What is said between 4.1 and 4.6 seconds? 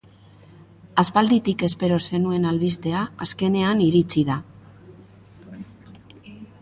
da.